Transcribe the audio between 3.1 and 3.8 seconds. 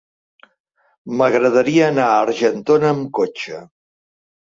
cotxe.